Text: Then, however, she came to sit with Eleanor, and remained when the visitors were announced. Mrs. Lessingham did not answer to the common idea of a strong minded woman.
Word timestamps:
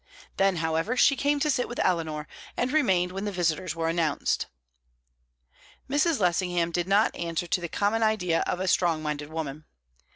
Then, 0.37 0.55
however, 0.55 0.97
she 0.97 1.15
came 1.15 1.39
to 1.41 1.51
sit 1.51 1.69
with 1.69 1.77
Eleanor, 1.83 2.27
and 2.57 2.71
remained 2.71 3.11
when 3.11 3.25
the 3.25 3.31
visitors 3.31 3.75
were 3.75 3.87
announced. 3.87 4.47
Mrs. 5.87 6.19
Lessingham 6.19 6.71
did 6.71 6.87
not 6.87 7.15
answer 7.15 7.45
to 7.45 7.61
the 7.61 7.69
common 7.69 8.01
idea 8.01 8.39
of 8.47 8.59
a 8.59 8.67
strong 8.67 9.03
minded 9.03 9.29
woman. 9.29 9.63